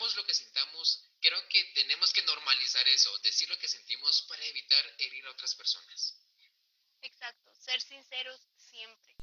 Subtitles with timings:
[0.00, 4.42] digamos lo que sintamos, creo que tenemos que normalizar eso, decir lo que sentimos para
[4.44, 6.16] evitar herir a otras personas.
[7.02, 9.14] Exacto, ser sinceros siempre.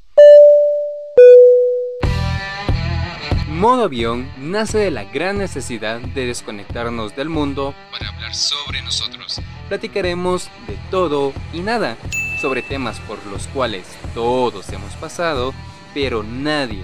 [3.47, 9.41] Modo avión nace de la gran necesidad de desconectarnos del mundo Para hablar sobre nosotros.
[9.69, 11.97] platicaremos de todo y nada,
[12.39, 15.55] sobre temas por los cuales todos hemos pasado,
[15.95, 16.83] pero nadie,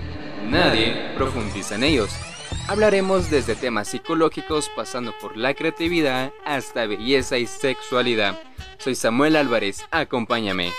[0.50, 2.10] nadie profundiza en ellos.
[2.66, 8.40] Hablaremos desde temas psicológicos pasando por la creatividad hasta belleza y sexualidad.
[8.78, 10.72] Soy Samuel Álvarez, acompáñame.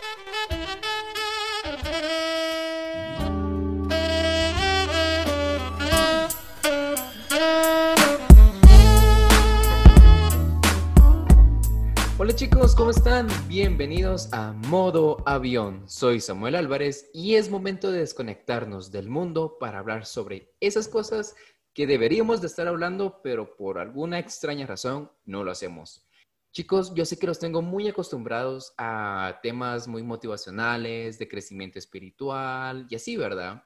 [12.17, 13.29] Hola chicos, ¿cómo están?
[13.47, 15.83] Bienvenidos a Modo Avión.
[15.87, 21.35] Soy Samuel Álvarez y es momento de desconectarnos del mundo para hablar sobre esas cosas
[21.75, 26.07] que deberíamos de estar hablando, pero por alguna extraña razón no lo hacemos.
[26.53, 32.87] Chicos, yo sé que los tengo muy acostumbrados a temas muy motivacionales, de crecimiento espiritual
[32.89, 33.65] y así, ¿verdad?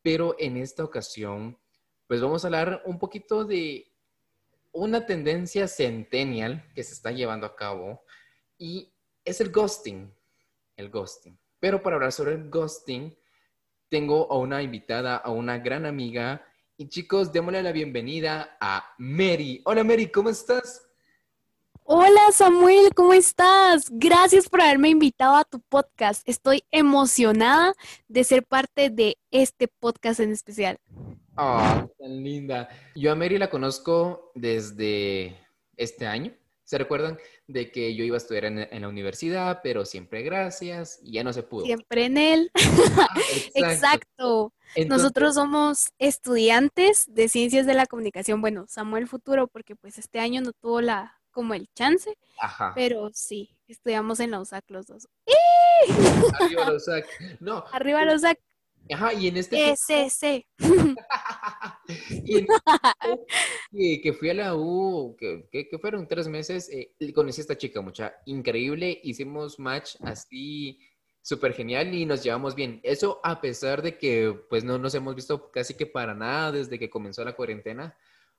[0.00, 1.58] Pero en esta ocasión,
[2.06, 3.92] pues vamos a hablar un poquito de
[4.72, 8.02] una tendencia centennial que se está llevando a cabo
[8.56, 8.92] y
[9.24, 10.10] es el ghosting,
[10.76, 11.38] el ghosting.
[11.60, 13.14] Pero para hablar sobre el ghosting,
[13.88, 16.46] tengo a una invitada, a una gran amiga.
[16.78, 19.62] Y chicos, démosle la bienvenida a Mary.
[19.64, 20.86] Hola Mary, ¿cómo estás?
[21.84, 23.88] Hola Samuel, ¿cómo estás?
[23.90, 26.28] Gracias por haberme invitado a tu podcast.
[26.28, 27.72] Estoy emocionada
[28.08, 30.78] de ser parte de este podcast en especial.
[31.34, 32.68] Ah, tan linda.
[32.94, 35.34] Yo a Mary la conozco desde
[35.78, 36.34] este año.
[36.66, 40.98] ¿Se recuerdan de que yo iba a estudiar en, en la universidad, pero siempre gracias
[41.00, 41.64] y ya no se pudo?
[41.64, 42.50] Siempre en él.
[42.98, 43.08] Ah,
[43.54, 44.52] Exacto.
[44.74, 48.40] Entonces- Nosotros somos estudiantes de ciencias de la comunicación.
[48.40, 52.72] Bueno, Samuel futuro, porque pues este año no tuvo la como el chance, Ajá.
[52.74, 55.06] pero sí, estudiamos en la USAC los dos.
[56.40, 57.06] Arriba los sac-
[57.40, 58.38] No, Arriba la USAC,
[58.92, 60.46] ajá, y en este SC.
[62.24, 62.46] Y en-
[63.70, 67.42] que, que fui a la U, que, que- que fueron tres meses, eh, conocí a
[67.42, 70.80] esta chica, mucha increíble, hicimos match así
[71.22, 72.80] súper genial y nos llevamos bien.
[72.82, 76.78] Eso a pesar de que pues no nos hemos visto casi que para nada desde
[76.78, 77.96] que comenzó la cuarentena,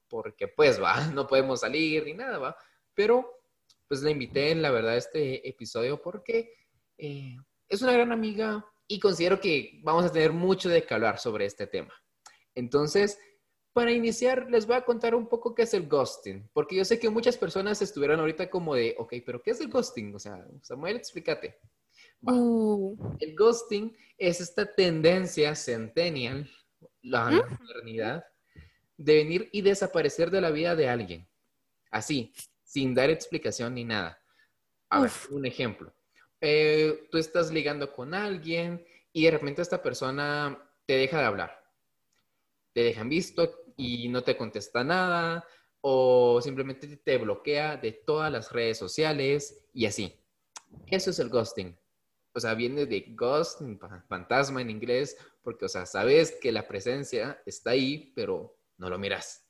[0.09, 2.57] porque pues va, no podemos salir ni nada, va.
[2.93, 3.39] Pero
[3.87, 6.53] pues la invité, la verdad, a este episodio porque
[6.97, 7.37] eh,
[7.69, 11.45] es una gran amiga y considero que vamos a tener mucho de que hablar sobre
[11.45, 11.93] este tema.
[12.55, 13.19] Entonces,
[13.73, 16.97] para iniciar, les voy a contar un poco qué es el ghosting, porque yo sé
[16.97, 20.15] que muchas personas estuvieran ahorita como de, ok, pero ¿qué es el ghosting?
[20.15, 21.59] O sea, Samuel, explícate.
[22.21, 26.49] Uh, El ghosting es esta tendencia centennial,
[27.03, 28.25] la modernidad,
[28.97, 31.27] de venir y desaparecer de la vida de alguien.
[31.91, 32.33] Así,
[32.63, 34.19] sin dar explicación ni nada.
[34.89, 35.93] A ver, un ejemplo.
[36.41, 41.63] Eh, tú estás ligando con alguien y de repente esta persona te deja de hablar.
[42.73, 45.45] Te dejan visto y no te contesta nada
[45.81, 50.13] o simplemente te bloquea de todas las redes sociales y así.
[50.87, 51.77] Eso es el ghosting.
[52.33, 56.67] O sea, viene de ghost, fa- fantasma en inglés, porque, o sea, sabes que la
[56.67, 59.47] presencia está ahí, pero no lo miras.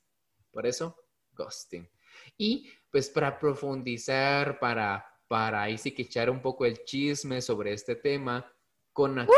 [0.51, 0.95] Por eso,
[1.33, 1.89] ghosting.
[2.37, 7.73] Y pues para profundizar, para, para ahí sí que echar un poco el chisme sobre
[7.73, 8.51] este tema,
[8.93, 9.35] con aquel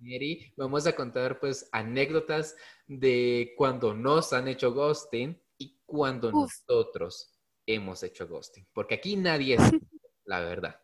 [0.00, 2.56] Mary, vamos a contar pues anécdotas
[2.86, 6.52] de cuando nos han hecho ghosting y cuando Uf.
[6.68, 7.32] nosotros
[7.66, 8.66] hemos hecho ghosting.
[8.72, 9.60] Porque aquí nadie es
[10.24, 10.80] la verdad.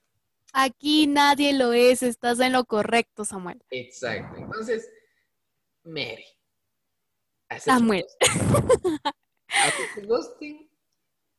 [0.53, 3.62] aquí nadie lo es, estás en lo correcto, Samuel.
[3.71, 4.41] Exacto.
[4.41, 4.88] Entonces,
[5.82, 6.25] Mary.
[7.48, 8.06] ¿has hecho Samuel.
[8.21, 8.98] ghosting?
[9.48, 10.71] ¿Has hecho ghosting?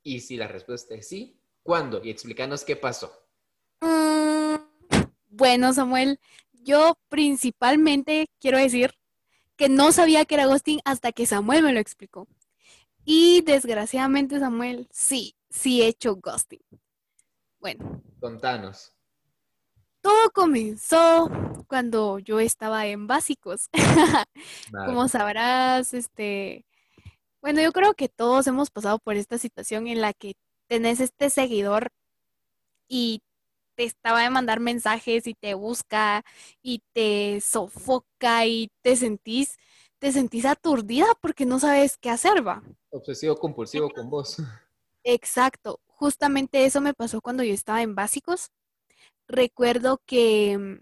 [0.03, 2.01] Y si la respuesta es sí, ¿cuándo?
[2.03, 3.11] Y explícanos qué pasó.
[3.81, 4.55] Mm,
[5.29, 6.19] bueno, Samuel,
[6.51, 8.93] yo principalmente quiero decir
[9.55, 12.27] que no sabía que era ghosting hasta que Samuel me lo explicó.
[13.05, 16.61] Y desgraciadamente, Samuel, sí, sí he hecho ghosting.
[17.59, 18.93] Bueno, Contanos.
[20.01, 21.29] todo comenzó
[21.67, 23.69] cuando yo estaba en básicos.
[24.85, 26.65] Como sabrás, este,
[27.41, 30.35] bueno, yo creo que todos hemos pasado por esta situación en la que
[30.69, 31.91] tenés este seguidor
[32.87, 33.21] y
[33.75, 36.23] te estaba de mandar mensajes y te busca
[36.61, 39.57] y te sofoca y te sentís,
[39.99, 42.63] te sentís aturdida porque no sabes qué hacer, va.
[42.91, 44.37] Obsesivo compulsivo con vos.
[45.03, 48.51] Exacto, justamente eso me pasó cuando yo estaba en básicos.
[49.27, 50.81] Recuerdo que mm,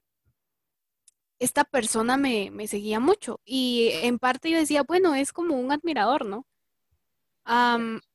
[1.39, 5.71] esta persona me, me seguía mucho y en parte yo decía, bueno, es como un
[5.71, 6.45] admirador, ¿no?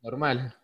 [0.03, 0.57] Normal.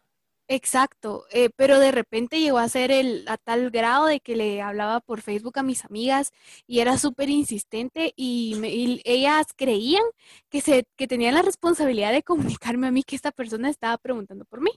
[0.51, 4.63] Exacto, eh, pero de repente llegó a ser el, a tal grado de que le
[4.63, 6.33] hablaba por Facebook a mis amigas
[6.67, 10.03] y era súper insistente y, me- y ellas creían
[10.49, 14.47] que, se, que tenían la responsabilidad de comunicarme a mí que esta persona estaba preguntando
[14.47, 14.71] por mí.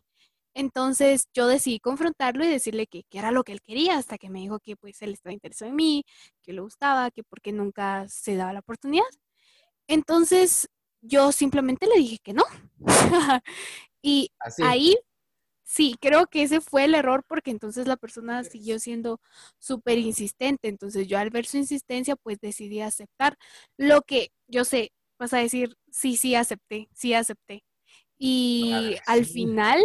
[0.54, 4.30] Entonces yo decidí confrontarlo y decirle que, que era lo que él quería hasta que
[4.30, 6.04] me dijo que pues él estaba interesado en mí,
[6.44, 9.06] que le gustaba, que porque nunca se daba la oportunidad.
[9.88, 10.70] Entonces
[11.02, 12.44] yo simplemente le dije que no.
[14.04, 14.64] Y Así.
[14.64, 14.98] ahí
[15.74, 19.22] Sí, creo que ese fue el error porque entonces la persona siguió siendo
[19.58, 20.68] súper insistente.
[20.68, 23.38] Entonces yo al ver su insistencia, pues decidí aceptar
[23.78, 27.64] lo que yo sé, vas a decir, sí, sí, acepté, sí, acepté.
[28.18, 29.34] Y Claro, al sí.
[29.34, 29.82] final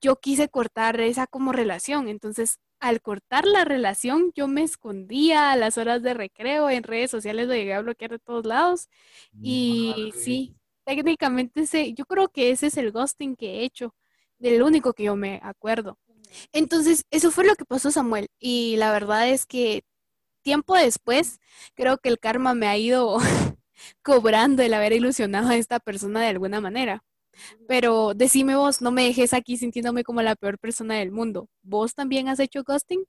[0.00, 2.08] yo quise cortar esa como relación.
[2.08, 7.10] Entonces, al cortar la relación, yo me escondía a las horas de recreo en redes
[7.12, 8.88] sociales, lo llegué a bloquear de todos lados.
[9.40, 10.20] Y Madre.
[10.22, 13.94] sí, técnicamente ese, yo creo que ese es el ghosting que he hecho,
[14.38, 15.98] del único que yo me acuerdo.
[16.52, 18.28] Entonces, eso fue lo que pasó, Samuel.
[18.38, 19.82] Y la verdad es que
[20.42, 21.40] tiempo después,
[21.74, 23.18] creo que el karma me ha ido
[24.02, 27.02] cobrando el haber ilusionado a esta persona de alguna manera.
[27.68, 31.48] Pero decime vos, no me dejes aquí sintiéndome como la peor persona del mundo.
[31.62, 33.04] ¿Vos también has hecho ghosting?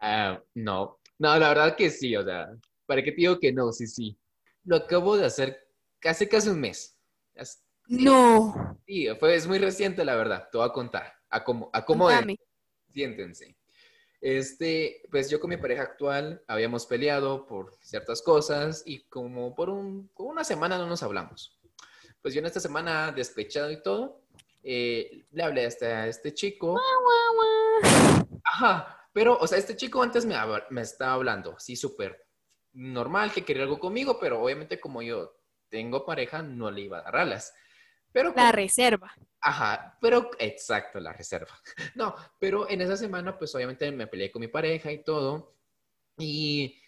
[0.00, 2.48] Ah, no, no, la verdad que sí, o sea,
[2.86, 3.72] ¿para qué te digo que no?
[3.72, 4.16] Sí, sí.
[4.64, 5.58] Lo acabo de hacer
[5.98, 6.96] casi casi un mes.
[7.88, 8.78] No.
[8.86, 10.48] Sí, fue, es muy reciente, la verdad.
[10.50, 11.12] Te voy a contar.
[11.30, 12.38] Acomo, acomoden,
[12.92, 13.56] siéntense.
[14.20, 19.70] Este, pues yo con mi pareja actual habíamos peleado por ciertas cosas y como por
[19.70, 21.58] un, como una semana no nos hablamos.
[22.20, 24.22] Pues yo en esta semana, despechado y todo,
[24.62, 26.78] eh, le hablé a este, a este chico.
[28.44, 30.34] Ajá, pero, o sea, este chico antes me,
[30.70, 32.26] me estaba hablando, así súper
[32.72, 35.36] normal, que quería algo conmigo, pero obviamente como yo
[35.68, 37.54] tengo pareja, no le iba a dar alas.
[38.12, 39.12] Pero La reserva.
[39.40, 41.52] Ajá, pero exacto, la reserva.
[41.94, 45.54] No, pero en esa semana, pues obviamente me peleé con mi pareja y todo.
[46.16, 46.80] Y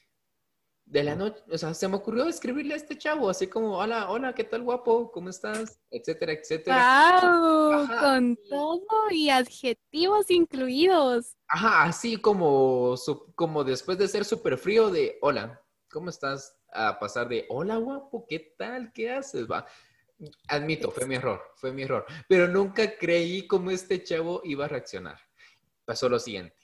[0.91, 4.11] de la noche, o sea, se me ocurrió escribirle a este chavo, así como, hola,
[4.11, 5.13] hola, ¿qué tal, guapo?
[5.13, 5.79] ¿Cómo estás?
[5.89, 7.21] Etcétera, etcétera.
[7.23, 7.73] ¡Wow!
[7.75, 8.01] Ajá.
[8.01, 11.37] Con todo y adjetivos incluidos.
[11.47, 12.97] Ajá, así como,
[13.37, 16.57] como después de ser súper frío de, hola, ¿cómo estás?
[16.73, 18.93] A pasar de, hola, guapo, ¿qué tal?
[18.93, 19.49] ¿Qué haces?
[19.49, 19.67] Va.
[20.49, 22.05] Admito, fue mi error, fue mi error.
[22.29, 25.19] Pero nunca creí cómo este chavo iba a reaccionar.
[25.85, 26.57] Pasó lo siguiente.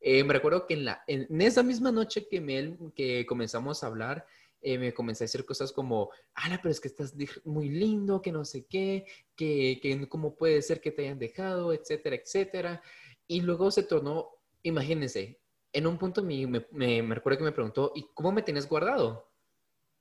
[0.00, 3.86] Eh, me recuerdo que en, la, en esa misma noche que, me, que comenzamos a
[3.86, 4.26] hablar,
[4.62, 7.14] eh, me comencé a decir cosas como, ala, pero es que estás
[7.44, 9.06] muy lindo, que no sé qué,
[9.36, 12.82] que, que cómo puede ser que te hayan dejado, etcétera, etcétera.
[13.26, 14.30] Y luego se tornó,
[14.62, 15.40] imagínense,
[15.72, 18.68] en un punto me, me, me- me recuerdo que me preguntó, ¿y cómo me tienes
[18.68, 19.30] guardado?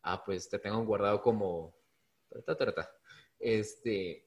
[0.01, 1.78] Ah, pues te tengo guardado como...
[3.39, 4.25] Este...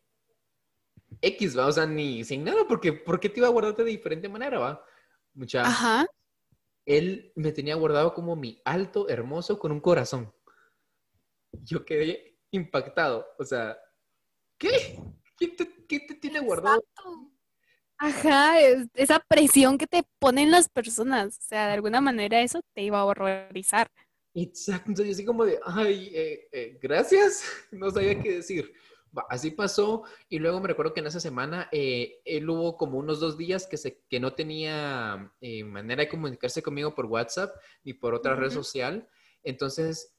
[1.20, 3.90] X, va, o sea, ni sin nada, porque ¿por qué te iba a guardarte de
[3.90, 4.84] diferente manera, va?
[5.34, 5.62] Mucha...
[5.62, 6.06] Ajá.
[6.84, 10.34] Él me tenía guardado como mi alto, hermoso, con un corazón.
[11.52, 13.78] Yo quedé impactado, o sea,
[14.58, 14.98] ¿qué?
[15.38, 16.78] ¿Qué te, qué te tiene guardado?
[16.80, 17.30] Exacto.
[17.98, 22.60] Ajá, es- esa presión que te ponen las personas, o sea, de alguna manera eso
[22.74, 23.88] te iba a horrorizar.
[24.34, 28.72] Exacto, yo así como de, ay, eh, eh, gracias, no sabía qué decir.
[29.28, 33.20] Así pasó y luego me recuerdo que en esa semana eh, él hubo como unos
[33.20, 35.30] dos días que, se, que no tenía
[35.66, 39.06] manera de comunicarse conmigo por WhatsApp ni por otra red social.
[39.42, 40.14] Entonces,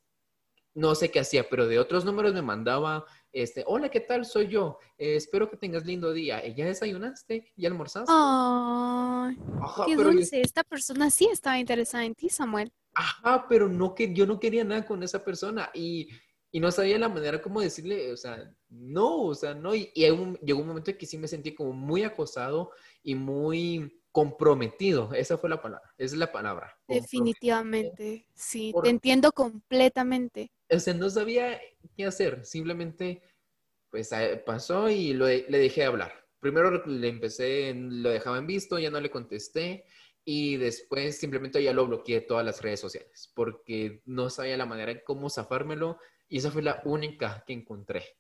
[0.75, 4.25] no sé qué hacía, pero de otros números me mandaba, este, hola, ¿qué tal?
[4.25, 4.77] Soy yo.
[4.96, 6.46] Espero que tengas lindo día.
[6.55, 7.51] ¿Ya desayunaste?
[7.55, 8.12] ¿Ya almorzaste?
[8.15, 10.39] Ay, Ajá, qué pero yo- dulce.
[10.41, 12.72] Esta persona sí estaba interesada en ti, Samuel.
[12.96, 16.10] Ajá, pero no que yo no quería nada con esa persona y,
[16.52, 19.74] y no sabía la manera como decirle, o sea, no, o sea, no.
[19.76, 22.72] Y, y un- llegó un momento en que sí me sentí como muy acosado
[23.02, 25.12] y muy comprometido.
[25.14, 26.78] Esa fue la palabra, esa es la palabra.
[26.88, 30.52] Definitivamente, sí, Por- te entiendo completamente.
[30.70, 31.60] O sea, no sabía
[31.96, 33.22] qué hacer, simplemente,
[33.92, 36.14] pues eh, pasó y lo, le dejé hablar.
[36.40, 39.86] Primero le empecé, lo dejaba en visto, ya no le contesté
[40.25, 44.65] y después simplemente ya lo bloqueé de todas las redes sociales porque no sabía la
[44.65, 46.00] manera en cómo zafármelo
[46.30, 48.18] y esa fue la única que encontré.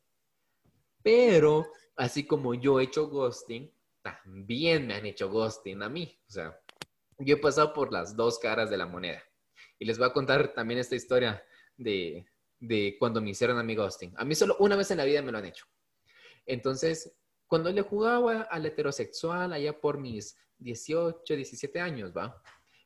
[1.01, 6.19] Pero, así como yo he hecho ghosting, también me han hecho ghosting a mí.
[6.27, 6.59] O sea,
[7.17, 9.23] yo he pasado por las dos caras de la moneda.
[9.79, 11.43] Y les voy a contar también esta historia
[11.75, 12.25] de,
[12.59, 14.13] de cuando me hicieron a mí ghosting.
[14.15, 15.65] A mí solo una vez en la vida me lo han hecho.
[16.45, 17.15] Entonces,
[17.47, 22.41] cuando le jugaba al heterosexual allá por mis 18, 17 años, ¿va?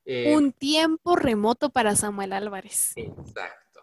[0.06, 2.94] Eh, Un tiempo remoto para Samuel Álvarez.
[2.96, 3.82] Exacto.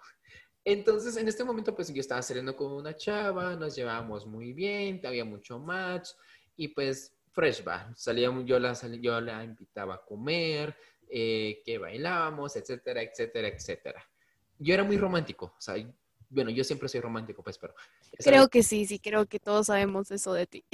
[0.65, 5.01] Entonces, en este momento, pues yo estaba saliendo con una chava, nos llevábamos muy bien,
[5.05, 6.11] había mucho match
[6.57, 7.93] y pues fresh va.
[7.95, 10.75] Salíamos, yo la, yo la invitaba a comer,
[11.09, 14.03] eh, que bailábamos, etcétera, etcétera, etcétera.
[14.59, 15.75] Yo era muy romántico, o sea,
[16.31, 17.75] bueno, yo siempre soy romántico, pues, pero...
[18.19, 20.65] Creo que sí, sí, creo que todos sabemos eso de ti.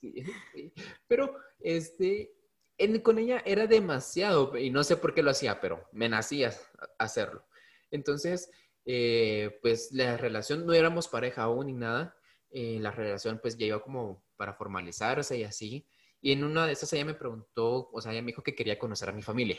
[0.00, 0.22] Sí,
[0.54, 0.72] sí.
[1.06, 2.32] Pero, este,
[2.78, 6.52] en, con ella era demasiado, y no sé por qué lo hacía, pero me nacía
[6.98, 7.44] hacerlo.
[7.90, 8.50] Entonces,
[8.84, 12.16] eh, pues la relación, no éramos pareja aún ni nada,
[12.50, 15.86] eh, la relación pues ya iba como para formalizarse y así.
[16.20, 18.78] Y en una de esas ella me preguntó, o sea, ella me dijo que quería
[18.78, 19.58] conocer a mi familia.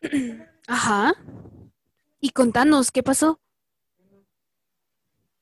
[0.66, 1.14] Ajá.
[2.20, 3.40] Y contanos, ¿qué pasó?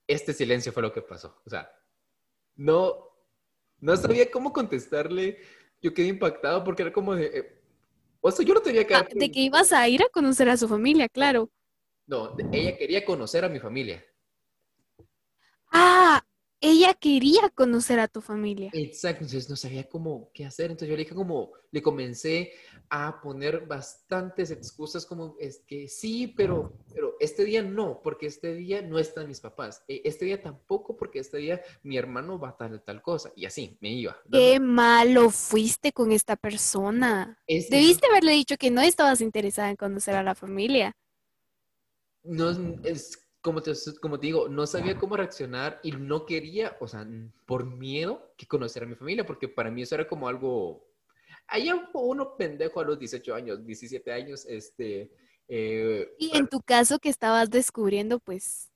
[0.06, 1.42] Este silencio fue lo que pasó.
[1.44, 1.70] O sea,
[2.56, 3.07] no,
[3.80, 5.38] no sabía cómo contestarle.
[5.80, 7.58] Yo quedé impactado porque era como de, eh,
[8.20, 8.94] o sea, yo no tenía que...
[8.94, 11.50] Ah, de que ibas a ir a conocer a su familia, claro.
[12.06, 14.04] No, ella quería conocer a mi familia.
[15.70, 16.24] Ah,
[16.60, 18.70] ella quería conocer a tu familia.
[18.72, 22.52] Exacto, entonces no sabía cómo qué hacer, entonces yo le dije como, le comencé
[22.88, 28.54] a poner bastantes excusas como, es que sí, pero, pero este día no, porque este
[28.54, 32.50] día no están mis papás, e, este día tampoco, porque este día mi hermano va
[32.50, 34.16] a tal tal cosa, y así, me iba.
[34.30, 37.38] Qué malo fuiste con esta persona.
[37.46, 40.96] Debiste haberle dicho que no estabas interesada en conocer a la familia.
[42.22, 42.50] No,
[42.84, 47.06] es como te, como digo, no sabía cómo reaccionar y no quería, o sea,
[47.46, 50.86] por miedo que conocer a mi familia, porque para mí eso era como algo...
[51.46, 55.10] Allá uno pendejo a los 18 años, 17 años, este...
[55.48, 58.70] Eh, y en tu caso que estabas descubriendo, pues,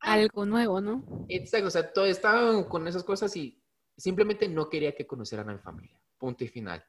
[0.00, 0.14] ah.
[0.14, 1.26] algo nuevo, ¿no?
[1.28, 3.62] Exacto, o sea, todo estaba con esas cosas y
[3.96, 6.84] simplemente no quería que conocieran a mi familia, punto y final.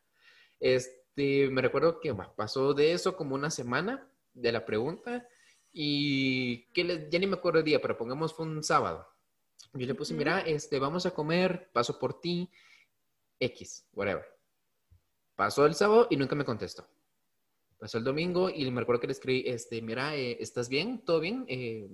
[0.59, 5.27] Este, me recuerdo que pasó de eso como una semana de la pregunta
[5.73, 9.05] y que ya ni me acuerdo el día, pero pongamos fue un sábado.
[9.73, 12.49] Yo le puse, mira, este, vamos a comer, paso por ti,
[13.37, 14.25] X, whatever.
[15.35, 16.87] Pasó el sábado y nunca me contestó.
[17.77, 21.03] Pasó el domingo y me recuerdo que le escribí, este, mira, eh, ¿estás bien?
[21.03, 21.45] ¿Todo bien?
[21.47, 21.89] Eh,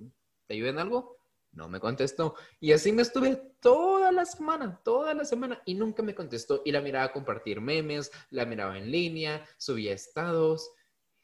[0.46, 1.18] ¿Te ayuda en algo?
[1.52, 2.34] No me contestó.
[2.60, 6.62] Y así me estuve toda la semana, toda la semana, y nunca me contestó.
[6.64, 10.70] Y la miraba a compartir memes, la miraba en línea, subía estados.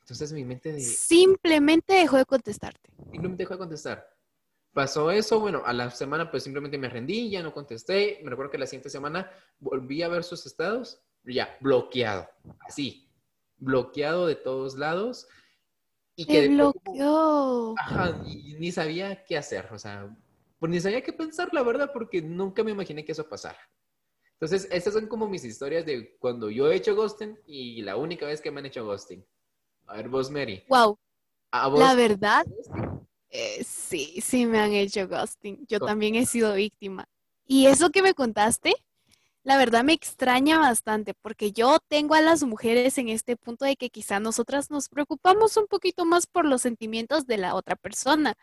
[0.01, 0.73] Entonces mi mente...
[0.73, 0.81] De...
[0.81, 2.91] Simplemente dejó de contestarte.
[3.11, 4.19] Simplemente dejó de contestar.
[4.73, 8.21] Pasó eso, bueno, a la semana pues simplemente me rendí, ya no contesté.
[8.23, 12.29] Me recuerdo que la siguiente semana volví a ver sus estados, ya, bloqueado,
[12.61, 13.08] así,
[13.59, 15.27] bloqueado de todos lados.
[16.17, 17.75] Y que bloqueó.
[17.79, 20.17] Ajá, y ni sabía qué hacer, o sea,
[20.59, 23.59] pues ni sabía qué pensar, la verdad, porque nunca me imaginé que eso pasara.
[24.33, 28.27] Entonces, estas son como mis historias de cuando yo he hecho ghosting y la única
[28.27, 29.25] vez que me han hecho ghosting.
[29.87, 30.65] A ver, vos, Mary.
[30.69, 30.99] Wow.
[31.53, 32.47] La verdad,
[33.31, 35.67] eh, sí, sí me han hecho ghosting.
[35.67, 37.09] Yo también he sido víctima.
[37.47, 38.75] Y eso que me contaste,
[39.49, 43.77] la verdad me extraña bastante, porque yo tengo a las mujeres en este punto de
[43.77, 48.35] que quizá nosotras nos preocupamos un poquito más por los sentimientos de la otra persona.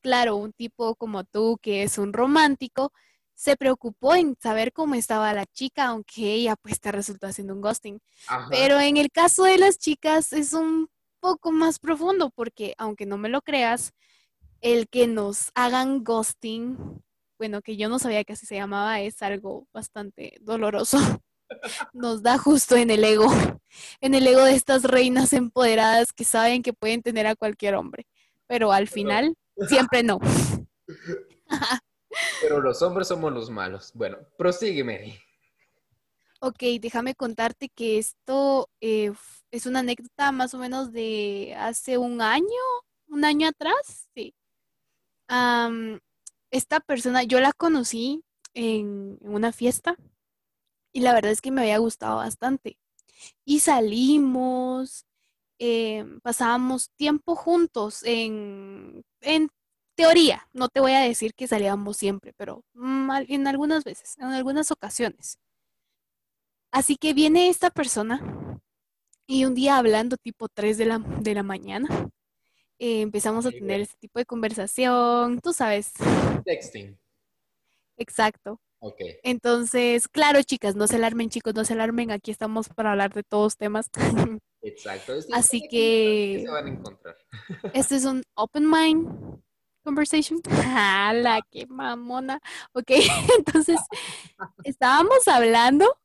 [0.00, 2.92] Claro, un tipo como tú, que es un romántico,
[3.34, 7.60] se preocupó en saber cómo estaba la chica, aunque ella pues te resultó haciendo un
[7.60, 7.98] ghosting.
[8.48, 13.18] Pero en el caso de las chicas es un poco más profundo porque aunque no
[13.18, 13.92] me lo creas,
[14.60, 17.02] el que nos hagan ghosting,
[17.38, 20.98] bueno, que yo no sabía que así se llamaba, es algo bastante doloroso.
[21.92, 23.26] Nos da justo en el ego,
[24.00, 28.06] en el ego de estas reinas empoderadas que saben que pueden tener a cualquier hombre,
[28.46, 29.36] pero al final
[29.68, 30.20] siempre no.
[32.40, 33.90] Pero los hombres somos los malos.
[33.94, 35.18] Bueno, prosigue, Mary.
[36.40, 39.12] Ok, déjame contarte que esto eh,
[39.50, 42.44] es una anécdota más o menos de hace un año,
[43.08, 44.34] un año atrás, sí.
[46.54, 48.22] Esta persona, yo la conocí
[48.54, 49.96] en, una fiesta
[50.92, 52.78] y la verdad es que me había gustado bastante.
[53.44, 55.06] Y salimos,
[55.58, 59.50] em, pasábamos tiempo juntos en, en
[59.96, 64.26] teoría, no te voy a decir que salíamos siempre, pero mm, en algunas veces, en
[64.26, 65.38] algunas ocasiones.
[66.72, 68.20] Así que viene esta persona
[69.26, 71.88] y un día hablando tipo 3 de la, de la mañana,
[72.78, 75.92] eh, empezamos a tener este tipo de conversación, tú sabes.
[76.44, 76.98] Texting.
[77.96, 78.60] Exacto.
[78.80, 79.00] Ok.
[79.22, 83.22] Entonces, claro, chicas, no se alarmen, chicos, no se alarmen, aquí estamos para hablar de
[83.22, 83.90] todos temas.
[84.62, 85.14] Exacto.
[85.32, 86.42] Así que...
[86.44, 87.16] Se van a encontrar.
[87.74, 89.42] Este es un open mind
[89.84, 90.40] conversation.
[90.76, 92.40] ¡Hala, qué mamona!
[92.72, 92.90] Ok,
[93.38, 93.78] entonces
[94.64, 95.96] estábamos hablando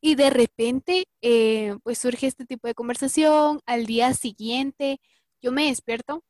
[0.00, 3.60] y de repente eh, pues surge este tipo de conversación.
[3.66, 5.00] Al día siguiente
[5.40, 6.22] yo me despierto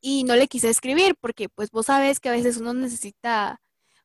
[0.00, 3.60] y no le quise escribir porque pues vos sabes que a veces uno necesita,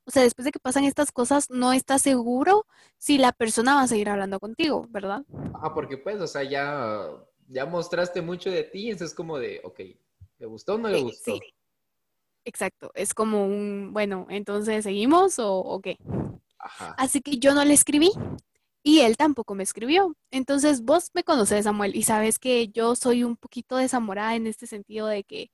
[0.06, 2.66] o sea, después de que pasan estas cosas, no estás seguro
[2.98, 5.24] si la persona va a seguir hablando contigo, ¿verdad?
[5.56, 7.08] Ah, porque pues, o sea, ya,
[7.48, 9.80] ya mostraste mucho de ti, entonces es como de, ok,
[10.40, 11.34] ¿le gustó o no le Sí, gustó?
[11.34, 11.40] sí.
[12.46, 15.98] Exacto, es como un, bueno, entonces seguimos o, o qué.
[16.60, 16.96] Ajá.
[16.98, 18.12] Así que yo no le escribí
[18.84, 20.16] y él tampoco me escribió.
[20.32, 24.68] Entonces vos me conoces, Samuel, y sabes que yo soy un poquito desamorada en este
[24.68, 25.50] sentido de que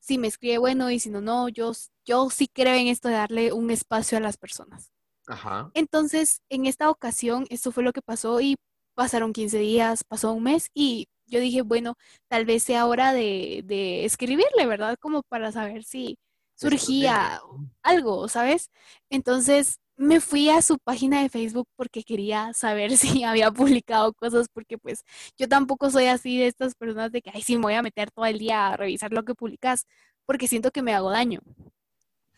[0.00, 1.72] si me escribe bueno y si no, no, yo,
[2.04, 4.92] yo sí creo en esto de darle un espacio a las personas.
[5.26, 5.70] Ajá.
[5.74, 8.56] Entonces, en esta ocasión, esto fue lo que pasó y
[8.94, 11.94] pasaron 15 días, pasó un mes y yo dije, bueno,
[12.28, 14.96] tal vez sea hora de, de escribirle, ¿verdad?
[14.98, 16.18] Como para saber si
[16.54, 17.40] surgía
[17.82, 18.70] algo, ¿sabes?
[19.10, 24.48] Entonces me fui a su página de Facebook porque quería saber si había publicado cosas,
[24.52, 25.04] porque pues
[25.36, 28.10] yo tampoco soy así de estas personas de que, ay, sí, me voy a meter
[28.10, 29.86] todo el día a revisar lo que publicas,
[30.24, 31.40] porque siento que me hago daño.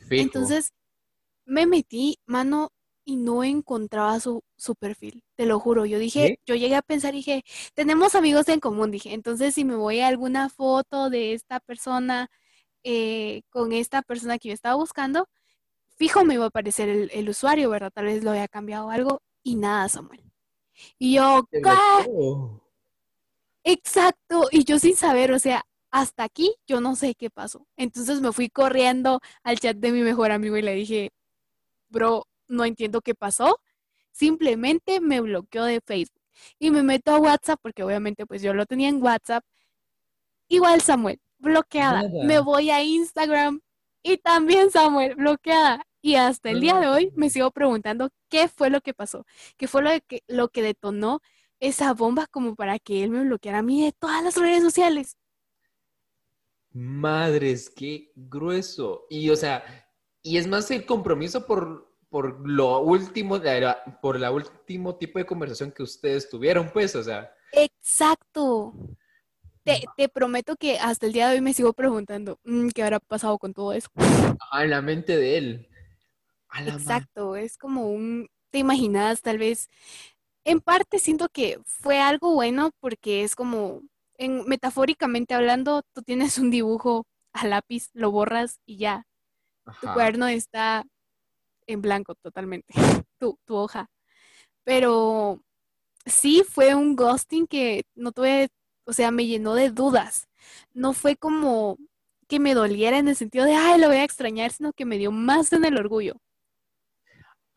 [0.09, 0.23] Fijo.
[0.23, 0.73] Entonces
[1.45, 2.71] me metí, mano,
[3.05, 5.85] y no encontraba su, su perfil, te lo juro.
[5.85, 7.43] Yo dije, yo llegué a pensar, dije,
[7.75, 12.31] tenemos amigos en común, dije, entonces si me voy a alguna foto de esta persona
[12.85, 15.29] eh, con esta persona que yo estaba buscando,
[16.01, 17.93] fijo me iba a aparecer el, el usuario, ¿verdad?
[17.93, 20.23] Tal vez lo había cambiado algo y nada, Samuel.
[20.99, 21.47] Y yo.
[23.63, 27.67] Exacto, y yo sin saber, o sea, hasta aquí yo no sé qué pasó.
[27.77, 31.11] Entonces me fui corriendo al chat de mi mejor amigo y le dije,
[31.91, 33.61] bro, no entiendo qué pasó.
[34.11, 36.23] Simplemente me bloqueó de Facebook
[36.59, 39.45] y me meto a WhatsApp porque obviamente pues yo lo tenía en WhatsApp.
[40.49, 42.05] Igual Samuel, bloqueada.
[42.05, 42.25] Nada.
[42.25, 43.61] Me voy a Instagram
[44.03, 45.85] y también Samuel, bloqueada.
[46.03, 47.31] Y hasta el día de hoy me Ah.
[47.31, 49.27] sigo preguntando qué fue lo que pasó,
[49.57, 51.21] qué fue lo que, lo que detonó
[51.61, 55.17] esa bomba como para que él me bloqueara a mí de todas las redes sociales.
[56.73, 59.07] Madres, qué grueso.
[59.11, 59.65] Y o sea,
[60.23, 65.27] y es más el compromiso por, por lo último, la- por la último tipo de
[65.27, 68.73] conversación que ustedes tuvieron, pues, o sea, Exacto.
[69.65, 73.01] Te, te prometo que hasta el día de hoy me sigo preguntando, "Mm, ¿qué habrá
[73.01, 73.89] pasado con todo eso?
[74.53, 75.70] a la mente de él.
[76.67, 79.69] Exacto, es como un, te imaginas, tal vez,
[80.45, 83.83] en parte siento que fue algo bueno porque es como,
[84.19, 89.07] en, metafóricamente hablando, tú tienes un dibujo a lápiz, lo borras y ya,
[89.81, 90.85] tu cuaderno está
[91.67, 92.73] en blanco totalmente,
[93.19, 93.89] tu, tu hoja.
[94.65, 95.41] Pero
[96.07, 98.49] sí fue un ghosting que no tuve,
[98.85, 100.29] o sea, me llenó de dudas.
[100.73, 101.77] No fue como
[102.29, 104.99] que me doliera en el sentido de, ay, lo voy a extrañar, sino que me
[104.99, 106.17] dio más en el orgullo.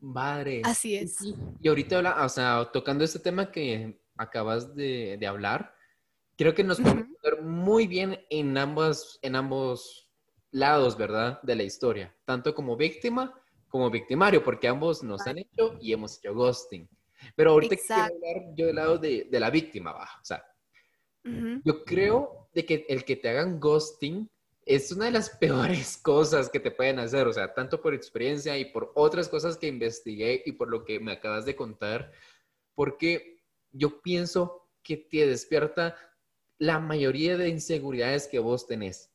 [0.04, 0.62] Madres.
[0.66, 1.36] Así Sí, es.
[1.62, 5.74] Y ahorita, o sea, tocando este tema que acabas de, de hablar,
[6.38, 10.12] creo que nos podemos ver muy bien en ambos, en ambos
[10.52, 11.42] lados, ¿verdad?
[11.42, 13.40] De la historia, tanto como víctima
[13.70, 16.88] como victimario, porque ambos nos han hecho y hemos hecho ghosting.
[17.36, 18.16] Pero ahorita quiero Exacto.
[18.16, 20.04] hablar yo del lado de, de la víctima, va.
[20.22, 20.46] O sea,
[21.26, 21.60] Ujú.
[21.66, 24.30] yo creo de que el que te hagan ghosting
[24.66, 28.58] es una de las peores cosas que te pueden hacer, o sea, tanto por experiencia
[28.58, 32.12] y por otras cosas que investigué y por lo que me acabas de contar,
[32.76, 35.96] porque yo pienso que te despierta
[36.58, 39.12] la mayoría de inseguridades que vos tenés.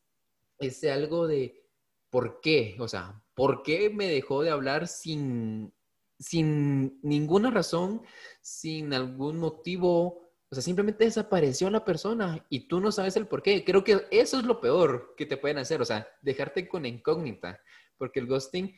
[0.58, 1.64] Ese algo de
[2.10, 2.76] ¿por qué?
[2.80, 5.72] O sea, ¿por qué me dejó de hablar sin,
[6.18, 8.02] sin ninguna razón,
[8.40, 10.27] sin algún motivo?
[10.50, 13.64] O sea, simplemente desapareció la persona y tú no sabes el por qué.
[13.64, 17.60] Creo que eso es lo peor que te pueden hacer, o sea, dejarte con incógnita,
[17.98, 18.74] porque el ghosting,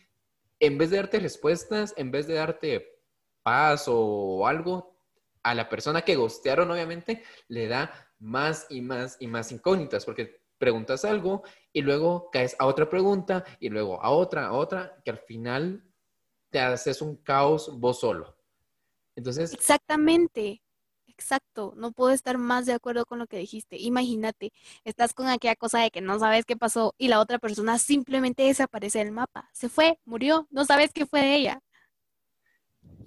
[0.59, 3.01] en vez de darte respuestas, en vez de darte
[3.43, 4.99] paz o algo,
[5.43, 10.41] a la persona que ghostearon, obviamente, le da más y más y más incógnitas, porque
[10.59, 15.11] preguntas algo y luego caes a otra pregunta y luego a otra, a otra, que
[15.13, 15.85] al final
[16.51, 18.37] te haces un caos vos solo.
[19.17, 20.63] Entonces, Exactamente.
[21.21, 21.75] Exacto.
[21.77, 23.77] No puedo estar más de acuerdo con lo que dijiste.
[23.77, 24.53] Imagínate,
[24.85, 28.43] estás con aquella cosa de que no sabes qué pasó y la otra persona simplemente
[28.45, 29.51] desaparece del mapa.
[29.53, 31.63] Se fue, murió, no sabes qué fue de ella.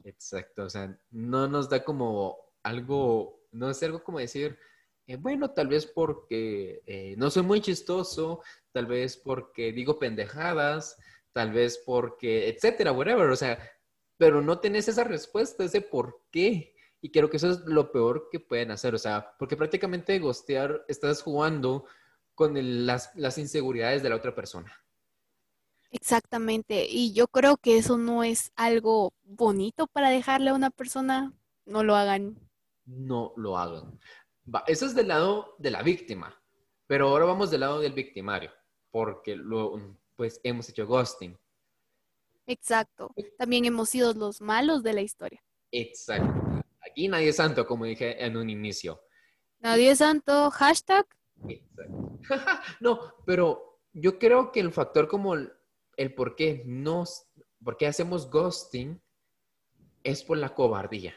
[0.03, 4.59] exacto, o sea, no nos da como algo, no es algo como decir,
[5.07, 10.97] eh, bueno, tal vez porque eh, no soy muy chistoso, tal vez porque digo pendejadas,
[11.31, 13.57] tal vez porque, etcétera, whatever, o sea,
[14.17, 16.72] pero no tenés esa respuesta, ese por qué.
[17.05, 20.85] Y creo que eso es lo peor que pueden hacer, o sea, porque prácticamente gostear,
[20.87, 21.83] estás jugando
[22.33, 24.71] con el- las, las inseguridades de la otra persona.
[25.91, 26.87] Exactamente.
[26.89, 31.33] Y yo creo que eso no es algo bonito para dejarle a una persona.
[31.65, 32.37] No lo hagan.
[32.85, 33.99] No lo hagan.
[34.53, 36.41] Va, eso es del lado de la víctima,
[36.87, 38.51] pero ahora vamos del lado del victimario.
[38.91, 41.35] porque lo, pues hemos hecho ghosting.
[42.45, 43.11] Exacto.
[43.39, 45.43] También hemos sido los malos de la historia.
[45.71, 46.42] Exacto.
[46.93, 49.01] Aquí nadie es santo, como dije en un inicio.
[49.61, 51.07] Nadie es santo, hashtag.
[52.79, 55.51] No, pero yo creo que el factor como el,
[55.97, 57.25] el por qué nos,
[57.63, 59.01] por qué hacemos ghosting
[60.03, 61.15] es por la cobardía.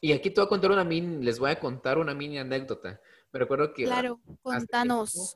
[0.00, 3.00] Y aquí te voy a contar una mini, les voy a contar una mini anécdota.
[3.32, 3.82] Me recuerdo que...
[3.82, 5.34] Claro, contanos.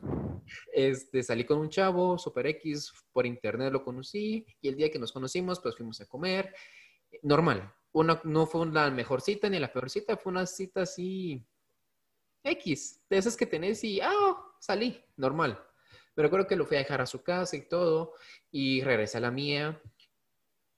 [0.73, 5.01] Este, salí con un chavo, Super X, por internet lo conocí y el día que
[5.01, 6.55] nos conocimos, pues fuimos a comer.
[7.23, 7.75] Normal.
[7.97, 11.43] Una, no fue la mejor cita ni la peor cita, fue una cita así
[12.45, 15.59] X, de esas que tenés y, ah, salí, normal.
[16.15, 18.13] Me recuerdo que lo fui a dejar a su casa y todo
[18.51, 19.81] y regresé a la mía.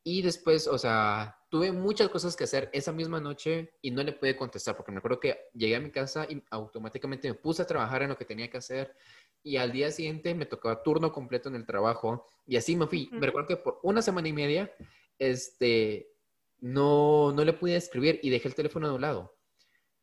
[0.05, 4.13] Y después, o sea, tuve muchas cosas que hacer esa misma noche y no le
[4.13, 7.67] pude contestar porque me acuerdo que llegué a mi casa y automáticamente me puse a
[7.67, 8.95] trabajar en lo que tenía que hacer
[9.43, 13.09] y al día siguiente me tocaba turno completo en el trabajo y así me fui.
[13.11, 14.73] Me recuerdo que por una semana y media,
[15.19, 16.13] este,
[16.61, 19.37] no, no le pude escribir y dejé el teléfono de un lado.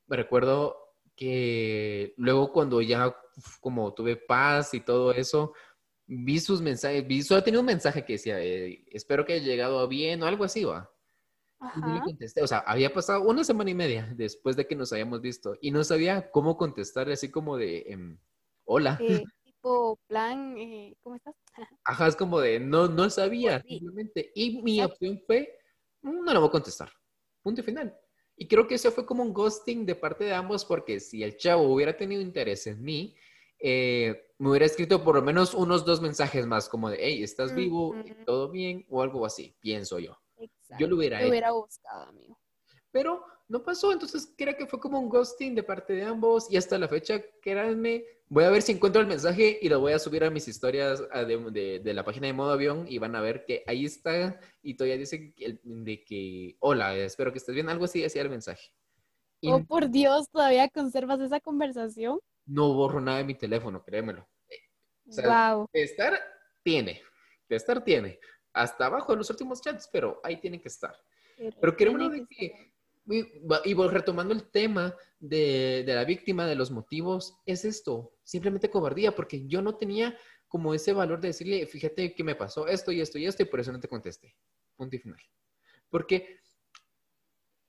[0.08, 0.78] Me recuerdo
[1.16, 3.16] que luego cuando ya
[3.62, 5.54] como tuve paz y todo eso,
[6.08, 9.88] vi sus mensajes, vi, solo tenía un mensaje que decía, eh, espero que haya llegado
[9.88, 10.92] bien o algo así, va.
[11.78, 14.92] Y le contesté, o sea, había pasado una semana y media después de que nos
[14.94, 18.20] habíamos visto y no sabía cómo contestar, así como de, em,
[18.66, 18.98] hola.
[19.02, 21.34] Eh, tipo, plan, eh, ¿cómo estás?
[21.84, 23.80] Ajá, es como de, no, no sabía, sí.
[23.80, 24.32] simplemente.
[24.36, 25.65] Y mi opción fue, "Mm,
[26.12, 26.92] no lo voy a contestar.
[27.42, 27.98] Punto final.
[28.38, 31.38] Y creo que eso fue como un ghosting de parte de ambos, porque si el
[31.38, 33.16] chavo hubiera tenido interés en mí,
[33.60, 37.56] eh, me hubiera escrito por lo menos unos dos mensajes más, como de, hey, ¿estás
[37.56, 37.96] vivo?
[38.26, 38.86] ¿Todo bien?
[38.90, 40.18] O algo así, pienso yo.
[40.38, 40.82] Exacto.
[40.82, 42.38] Yo lo hubiera hubiera buscado, amigo.
[42.96, 46.56] Pero no pasó, entonces creo que fue como un ghosting de parte de ambos y
[46.56, 50.00] hasta la fecha, créanme, voy a ver si encuentro el mensaje y lo voy a
[50.00, 53.20] subir a mis historias de, de- de la página de modo avión y van a
[53.20, 57.54] ver que ahí está y todavía dice que el- de que, hola, espero que estés
[57.54, 58.72] bien, algo así decía el mensaje.
[59.42, 62.20] Y Oh, por Dios, ¿todavía conservas esa conversación?
[62.46, 64.26] no borro nada de mi teléfono, créemelo.
[65.10, 65.68] O sea, wow.
[65.74, 66.18] De estar,
[66.64, 67.02] tiene,
[67.50, 68.20] de estar, tiene.
[68.54, 70.96] Hasta abajo en los últimos chats, pero ahí tiene que estar.
[71.60, 72.72] Pero créemelo de que,
[73.08, 73.24] y
[73.66, 79.16] y retomando el tema de, de la víctima, de los motivos, es esto, simplemente cobardía,
[79.16, 83.02] porque yo no tenía como ese valor de decirle, fíjate que me pasó esto y
[83.02, 84.36] esto y esto, y por eso no te contesté.
[84.76, 85.20] Punto y final.
[85.90, 86.40] Porque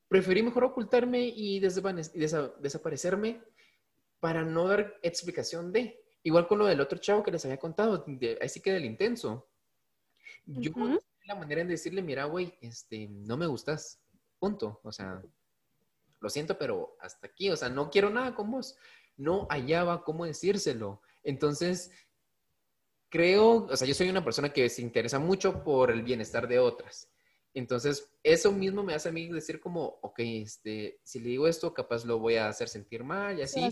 [0.09, 3.43] preferí mejor ocultarme y, y desa- desaparecerme
[4.21, 6.01] para no dar explicación de.
[6.23, 9.49] Igual con lo del otro chavo que les había contado, de, así que del intenso.
[10.45, 10.99] Yo Ujú.
[11.25, 14.01] la manera en decirle, mira, güey, este, no me gustas,
[14.39, 14.81] punto.
[14.83, 15.23] O sea,
[16.21, 18.77] lo siento, pero hasta aquí, o sea, no quiero nada con vos.
[19.17, 21.01] No hallaba cómo decírselo.
[21.23, 21.91] Entonces,
[23.09, 26.59] creo, o sea, yo soy una persona que se interesa mucho por el bienestar de
[26.59, 27.09] otras.
[27.55, 31.73] Entonces, eso mismo me hace a mí decir como, ok, este, si le digo esto,
[31.73, 33.67] capaz lo voy a hacer sentir mal y así.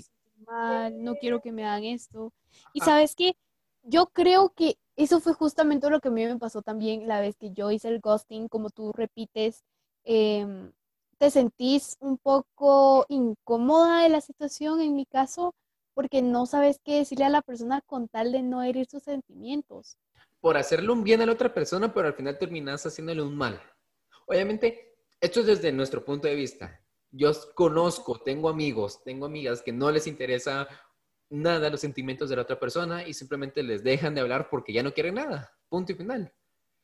[0.46, 2.32] mal, no quiero que me hagan esto.
[2.72, 3.36] Y sabes qué,
[3.82, 7.36] yo creo que eso fue justamente lo que a mí me pasó también la vez
[7.36, 9.64] que yo hice el ghosting, como tú repites,
[10.04, 10.72] em,
[11.18, 15.54] te sentís un poco incómoda de la situación en mi caso,
[15.94, 19.96] porque no sabes qué decirle a la persona con tal de no herir sus sentimientos.
[20.40, 23.60] por hacerle un bien a la otra persona, pero al final terminas haciéndole un mal.
[24.26, 26.80] Obviamente, esto es desde nuestro punto de vista.
[27.10, 30.68] Yo conozco, tengo amigos, tengo amigas que no les interesa
[31.30, 34.82] nada los sentimientos de la otra persona y simplemente les dejan de hablar porque ya
[34.82, 35.50] no quieren nada.
[35.68, 36.32] Punto y final.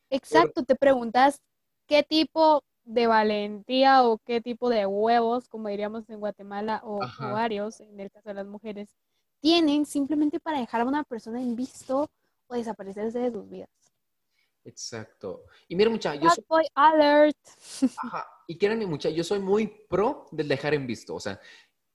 [0.09, 1.39] Exacto, te preguntas
[1.87, 7.31] qué tipo de valentía o qué tipo de huevos, como diríamos en Guatemala, o Ajá.
[7.31, 8.89] ovarios, en el caso de las mujeres,
[9.39, 12.09] tienen simplemente para dejar a una persona en visto
[12.47, 13.69] o desaparecerse de sus vidas.
[14.63, 15.45] Exacto.
[15.67, 17.37] Y mira, mucha, yo soy, boy alert.
[17.97, 21.39] ajá, y créanme, mucha, yo soy muy pro del dejar en visto, o sea,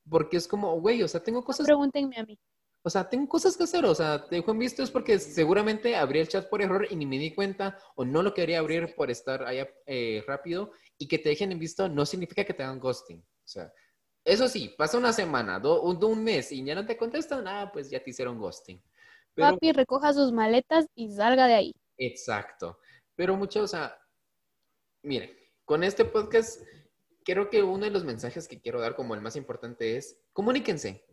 [0.09, 2.39] porque es como, güey, o sea, tengo cosas Pregúntenme a mí.
[2.87, 5.97] O sea, tengo cosas que hacer, o sea, te dejo en visto es porque seguramente
[5.97, 8.95] abrí el chat por error y ni me di cuenta o no lo quería abrir
[8.95, 12.63] por estar allá eh, rápido y que te dejen en visto no significa que te
[12.63, 13.19] hagan ghosting.
[13.19, 13.73] O sea,
[14.25, 17.73] eso sí, pasa una semana, do- un, un mes y ya no te contestan, nada,
[17.73, 18.81] pues ya te hicieron ghosting.
[19.35, 21.73] Pero, Papi, recoja sus maletas y salga de ahí.
[21.99, 22.79] exacto.
[23.17, 23.99] Pero mucho, o sea,
[25.03, 25.33] miren,
[25.65, 26.63] con este podcast
[27.25, 31.05] creo que uno de los mensajes que quiero dar como el más importante es comuníquense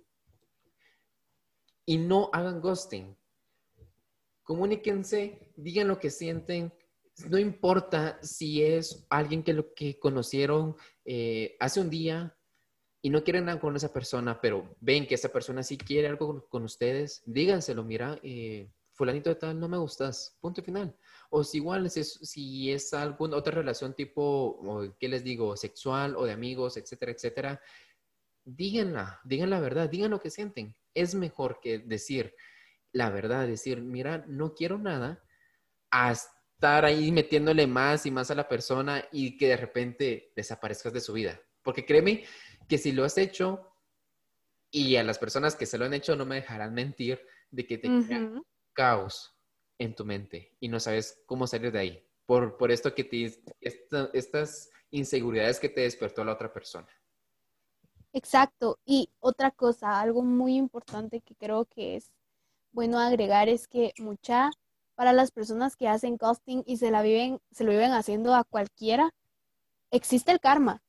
[1.85, 3.17] y no hagan ghosting.
[4.43, 6.73] Comuníquense, digan lo que sienten.
[7.29, 12.37] No importa si es alguien que lo que conocieron eh, hace un día
[13.01, 16.27] y no quieren nada con esa persona, pero ven que esa persona sí quiere algo
[16.27, 20.95] con, con ustedes, díganselo, mira, eh, fulanito de tal, no me gustas, punto final.
[21.29, 26.15] O si igual, si es, si es alguna otra relación tipo, ¿qué les digo?, sexual
[26.15, 27.61] o de amigos, etcétera, etcétera,
[28.45, 30.75] díganla, digan la verdad, digan lo que sienten.
[30.93, 32.35] Es mejor que decir
[32.93, 35.23] la verdad, decir, mira, no quiero nada,
[35.89, 40.93] a estar ahí metiéndole más y más a la persona y que de repente desaparezcas
[40.93, 41.41] de su vida.
[41.63, 42.23] Porque créeme
[42.67, 43.73] que si lo has hecho,
[44.71, 47.77] y a las personas que se lo han hecho no me dejarán mentir de que
[47.77, 48.41] te crea
[48.73, 49.35] caos
[49.77, 52.07] en tu mente y no sabes cómo salir de ahí.
[52.25, 56.87] Por, por esto que te, estas inseguridades que te despertó la otra persona.
[58.13, 58.79] Exacto.
[58.85, 62.11] Y otra cosa, algo muy importante que creo que es
[62.71, 64.51] bueno agregar es que mucha,
[64.95, 68.43] para las personas que hacen ghosting y se la viven, se lo viven haciendo a
[68.43, 69.13] cualquiera,
[69.91, 70.81] existe el karma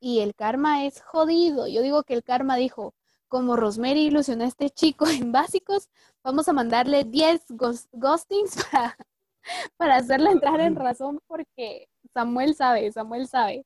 [0.00, 1.66] y el karma es jodido.
[1.66, 2.94] Yo digo que el karma dijo,
[3.28, 5.88] como Rosemary ilusionó a este chico en básicos,
[6.22, 7.44] vamos a mandarle 10
[7.92, 8.96] ghostings para,
[9.76, 13.64] para hacerle entrar en razón porque Samuel sabe, Samuel sabe.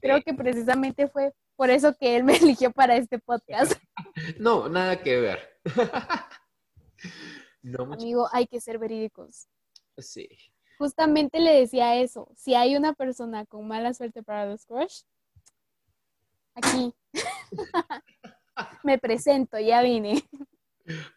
[0.00, 3.72] Creo que precisamente fue por eso que él me eligió para este podcast.
[4.38, 5.60] No, nada que ver.
[7.92, 9.48] Amigo, hay que ser verídicos.
[9.96, 10.28] Sí.
[10.78, 12.30] Justamente le decía eso.
[12.36, 15.02] Si hay una persona con mala suerte para los crush,
[16.54, 16.94] Aquí.
[18.82, 20.22] Me presento, ya vine.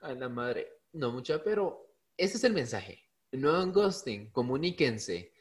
[0.01, 0.67] A la madre.
[0.93, 3.03] No mucha, pero ese es el mensaje.
[3.31, 5.31] No hagan ghosting, comuníquense.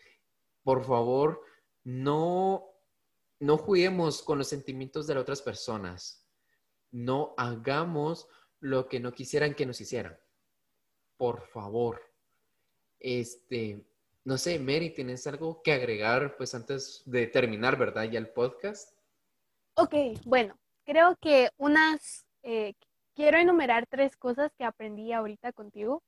[0.63, 1.43] Por favor,
[1.85, 2.70] no,
[3.41, 6.27] no juguemos con los sentimientos de las otras personas.
[6.91, 8.29] No hagamos
[8.61, 10.19] lo que no quisieran que nos hicieran.
[11.17, 12.03] Por favor.
[12.99, 13.83] Este,
[14.25, 18.95] no sé, Mary, ¿tienes algo que agregar pues antes de terminar, verdad, ya el podcast?
[19.75, 19.95] Ok,
[20.27, 22.75] bueno, creo que unas, eh,
[23.15, 26.03] quiero enumerar tres cosas que aprendí ahorita contigo.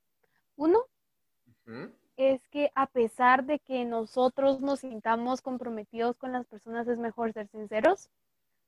[0.57, 0.85] Uno,
[2.17, 7.33] es que a pesar de que nosotros nos sintamos comprometidos con las personas, es mejor
[7.33, 8.11] ser sinceros.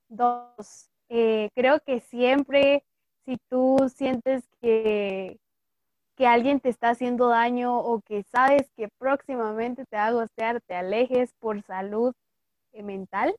[0.09, 2.85] Dos, eh, creo que siempre
[3.24, 5.38] si tú sientes que,
[6.16, 10.61] que alguien te está haciendo daño o que sabes que próximamente te va a gostear,
[10.61, 12.14] te alejes por salud
[12.72, 13.35] eh, mental.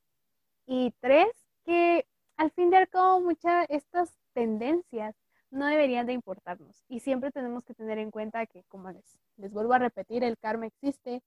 [0.65, 1.28] Y tres,
[1.65, 2.06] que
[2.38, 5.15] al fin y al cabo muchas estas tendencias
[5.56, 6.84] no deberían de importarnos.
[6.88, 10.38] Y siempre tenemos que tener en cuenta que, como les, les vuelvo a repetir, el
[10.38, 11.24] karma existe,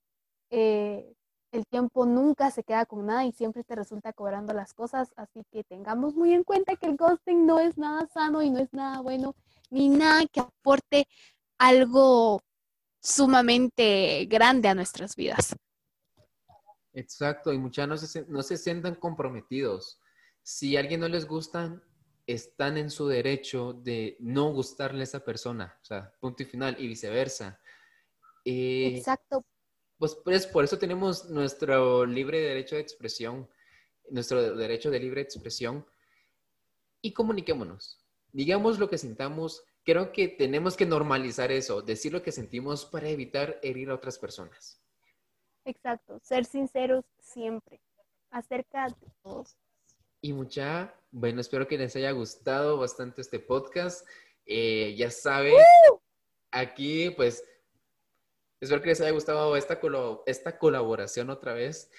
[0.50, 1.12] eh,
[1.50, 5.44] el tiempo nunca se queda con nada y siempre te resulta cobrando las cosas, así
[5.50, 8.72] que tengamos muy en cuenta que el ghosting no es nada sano y no es
[8.72, 9.34] nada bueno,
[9.70, 11.06] ni nada que aporte
[11.56, 12.42] algo
[13.00, 15.56] sumamente grande a nuestras vidas.
[16.92, 20.00] Exacto, y muchas no se, no se sientan comprometidos.
[20.42, 21.80] Si a alguien no les gusta,
[22.28, 26.76] están en su derecho de no gustarle a esa persona, o sea, punto y final,
[26.78, 27.58] y viceversa.
[28.44, 29.46] Eh, Exacto.
[29.96, 33.48] Pues, pues, por eso tenemos nuestro libre derecho de expresión,
[34.10, 35.86] nuestro derecho de libre expresión,
[37.00, 38.04] y comuniquémonos.
[38.30, 39.64] Digamos lo que sintamos.
[39.82, 44.18] Creo que tenemos que normalizar eso, decir lo que sentimos para evitar herir a otras
[44.18, 44.82] personas.
[45.64, 47.80] Exacto, ser sinceros siempre,
[48.30, 49.56] acerca de todos.
[50.20, 54.06] Y mucha, bueno, espero que les haya gustado bastante este podcast.
[54.46, 55.54] Eh, ya saben,
[56.50, 57.44] aquí pues,
[58.60, 59.78] espero que les haya gustado esta,
[60.26, 61.90] esta colaboración otra vez.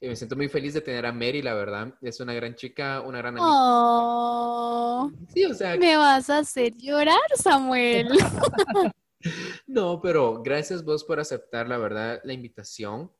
[0.00, 1.94] Y me siento muy feliz de tener a Mary, la verdad.
[2.02, 3.48] Es una gran chica, una gran amiga.
[3.50, 5.76] Oh, sí, o sea.
[5.76, 8.08] Me vas a hacer llorar, Samuel.
[9.66, 13.10] no, pero gracias vos por aceptar, la verdad, la invitación.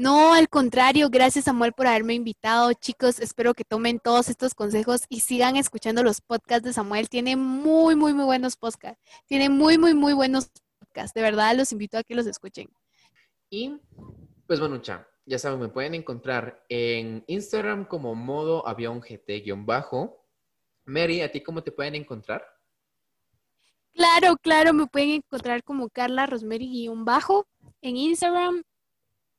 [0.00, 2.72] No, al contrario, gracias Samuel por haberme invitado.
[2.72, 7.10] Chicos, espero que tomen todos estos consejos y sigan escuchando los podcasts de Samuel.
[7.10, 8.98] Tiene muy, muy, muy buenos podcasts.
[9.26, 11.12] Tiene muy, muy, muy buenos podcasts.
[11.12, 12.70] De verdad, los invito a que los escuchen.
[13.50, 13.78] Y,
[14.46, 20.26] pues bueno, ya saben, me pueden encontrar en Instagram como modo avión GT-bajo.
[20.86, 22.42] Mary, ¿a ti cómo te pueden encontrar?
[23.92, 27.46] Claro, claro, me pueden encontrar como Carla Rosemary-bajo
[27.82, 28.62] en Instagram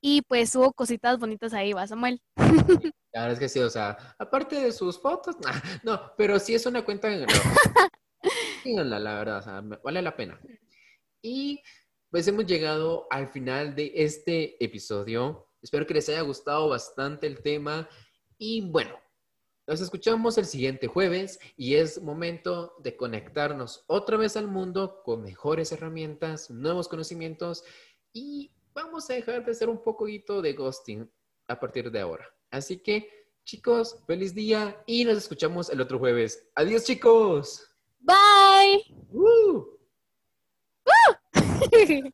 [0.02, 2.22] y pues hubo cositas bonitas ahí, va Samuel.
[3.14, 5.36] La verdad es que sí, o sea, aparte de sus fotos,
[5.84, 7.10] no, pero sí es una cuenta,
[8.64, 10.40] síganla, la verdad, o sea, vale la pena.
[11.22, 11.62] Y
[12.10, 15.48] pues hemos llegado al final de este episodio.
[15.62, 17.88] Espero que les haya gustado bastante el tema
[18.38, 18.96] y bueno,
[19.68, 25.22] nos escuchamos el siguiente jueves y es momento de conectarnos otra vez al mundo con
[25.22, 27.64] mejores herramientas, nuevos conocimientos
[28.14, 31.10] y vamos a dejar de hacer un poquito de ghosting
[31.48, 32.26] a partir de ahora.
[32.50, 33.10] Así que,
[33.44, 36.48] chicos, feliz día y nos escuchamos el otro jueves.
[36.56, 37.68] Adiós, chicos.
[38.00, 38.86] Bye.